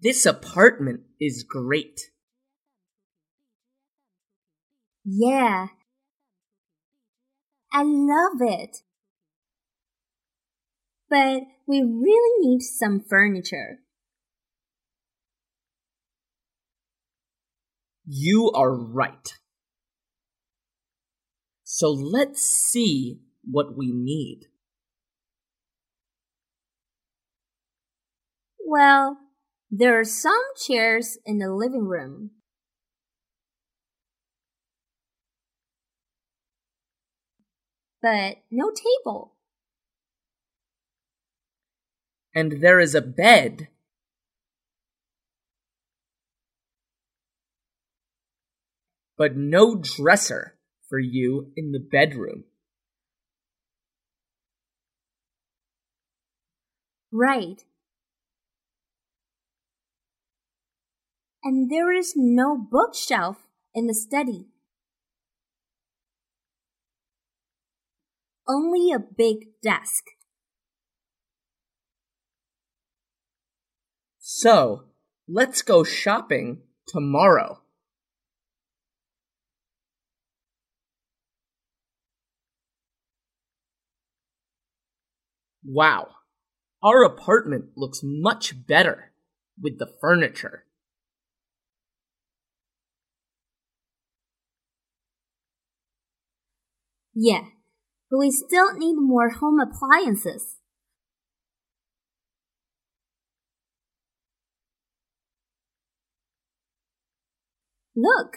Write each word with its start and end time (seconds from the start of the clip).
This 0.00 0.26
apartment 0.26 1.00
is 1.20 1.42
great. 1.42 2.10
Yeah. 5.04 5.68
I 7.72 7.82
love 7.82 8.40
it. 8.40 8.78
But 11.08 11.42
we 11.66 11.82
really 11.82 12.48
need 12.48 12.62
some 12.62 13.00
furniture. 13.00 13.78
You 18.06 18.50
are 18.54 18.74
right. 18.74 19.32
So 21.64 21.90
let's 21.90 22.42
see 22.42 23.20
what 23.44 23.76
we 23.76 23.92
need. 23.92 24.46
Well, 28.64 29.18
there 29.70 29.98
are 29.98 30.04
some 30.04 30.42
chairs 30.66 31.18
in 31.26 31.38
the 31.38 31.52
living 31.52 31.86
room. 31.86 32.30
But 38.00 38.36
no 38.50 38.70
table. 38.70 39.34
And 42.34 42.60
there 42.60 42.78
is 42.78 42.94
a 42.94 43.00
bed. 43.00 43.68
But 49.16 49.36
no 49.36 49.74
dresser 49.74 50.56
for 50.88 50.98
you 50.98 51.52
in 51.56 51.72
the 51.72 51.80
bedroom. 51.80 52.44
Right. 57.10 57.64
And 61.48 61.70
there 61.70 61.92
is 61.92 62.14
no 62.16 62.58
bookshelf 62.58 63.36
in 63.72 63.86
the 63.86 63.94
study. 63.94 64.48
Only 68.48 68.90
a 68.90 68.98
big 68.98 69.52
desk. 69.62 70.06
So, 74.18 74.86
let's 75.28 75.62
go 75.62 75.84
shopping 75.84 76.62
tomorrow. 76.88 77.60
Wow, 85.64 86.08
our 86.82 87.04
apartment 87.04 87.66
looks 87.76 88.00
much 88.02 88.66
better 88.66 89.12
with 89.62 89.78
the 89.78 89.94
furniture. 90.00 90.65
Yeah, 97.18 97.46
but 98.10 98.18
we 98.18 98.30
still 98.30 98.74
need 98.76 98.96
more 98.96 99.30
home 99.30 99.58
appliances. 99.58 100.56
Look, 107.96 108.36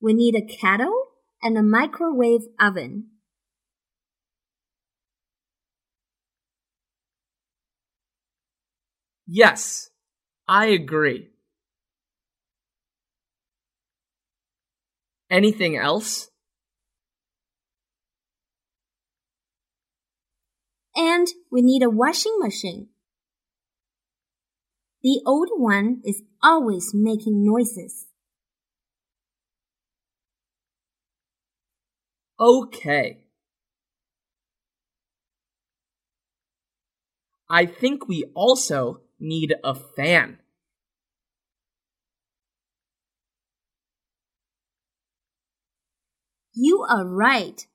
we 0.00 0.12
need 0.12 0.34
a 0.34 0.44
kettle 0.44 1.04
and 1.40 1.56
a 1.56 1.62
microwave 1.62 2.48
oven. 2.58 3.10
Yes, 9.28 9.90
I 10.48 10.66
agree. 10.66 11.30
Anything 15.30 15.76
else? 15.76 16.28
And 20.96 21.28
we 21.52 21.60
need 21.62 21.82
a 21.82 21.90
washing 21.90 22.38
machine. 22.40 22.88
The 25.02 25.20
old 25.26 25.50
one 25.56 26.00
is 26.04 26.22
always 26.42 26.92
making 26.94 27.44
noises. 27.44 28.06
Okay. 32.40 33.18
I 37.48 37.66
think 37.66 38.08
we 38.08 38.24
also 38.34 39.02
need 39.20 39.54
a 39.62 39.74
fan. 39.74 40.38
You 46.52 46.84
are 46.88 47.06
right. 47.06 47.66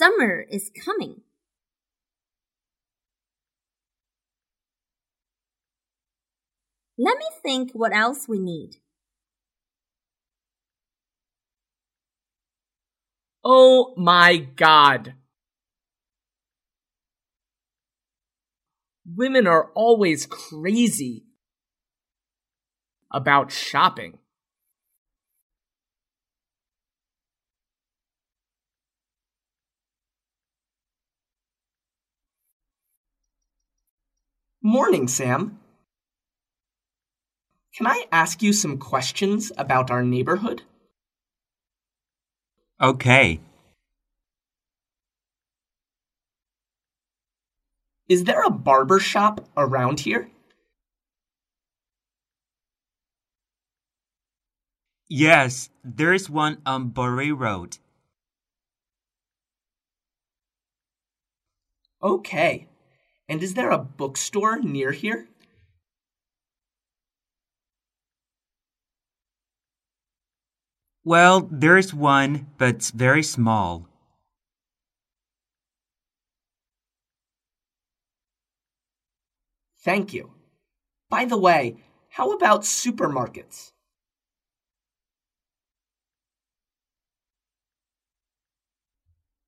Summer 0.00 0.46
is 0.50 0.70
coming. 0.82 1.20
Let 6.96 7.18
me 7.18 7.26
think 7.42 7.72
what 7.72 7.94
else 7.94 8.26
we 8.26 8.38
need. 8.38 8.76
Oh 13.44 13.92
my 13.98 14.38
god. 14.38 15.16
Women 19.04 19.46
are 19.46 19.70
always 19.74 20.24
crazy 20.24 21.26
about 23.12 23.52
shopping. 23.52 24.19
Morning, 34.62 35.08
Sam. 35.08 35.58
Can 37.74 37.86
I 37.86 38.04
ask 38.12 38.42
you 38.42 38.52
some 38.52 38.76
questions 38.76 39.50
about 39.56 39.90
our 39.90 40.02
neighborhood? 40.02 40.62
Okay. 42.78 43.40
Is 48.06 48.24
there 48.24 48.42
a 48.42 48.50
barber 48.50 48.98
shop 48.98 49.48
around 49.56 50.00
here? 50.00 50.28
Yes, 55.08 55.70
there's 55.82 56.28
one 56.28 56.58
on 56.66 56.90
Bury 56.90 57.32
Road. 57.32 57.78
Okay. 62.02 62.69
And 63.30 63.44
is 63.44 63.54
there 63.54 63.70
a 63.70 63.78
bookstore 63.78 64.58
near 64.58 64.90
here? 64.90 65.28
Well, 71.04 71.48
there's 71.48 71.94
one, 71.94 72.48
but 72.58 72.70
it's 72.70 72.90
very 72.90 73.22
small. 73.22 73.86
Thank 79.78 80.12
you. 80.12 80.32
By 81.08 81.24
the 81.24 81.38
way, 81.38 81.76
how 82.08 82.32
about 82.32 82.62
supermarkets? 82.62 83.70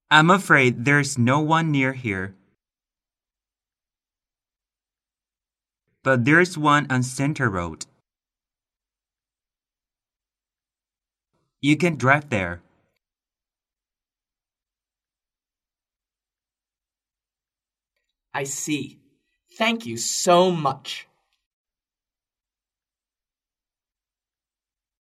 I'm 0.09 0.31
afraid 0.31 0.84
there's 0.84 1.19
no 1.19 1.41
one 1.41 1.72
near 1.72 1.94
here. 1.94 2.37
But 6.04 6.25
there's 6.25 6.59
one 6.59 6.87
on 6.91 7.03
Center 7.03 7.49
Road. 7.49 7.87
You 11.60 11.77
can 11.77 11.97
drive 11.97 12.28
there. 12.28 12.60
I 18.34 18.45
see. 18.45 18.99
Thank 19.59 19.87
you 19.87 19.97
so 19.97 20.51
much. 20.51 21.07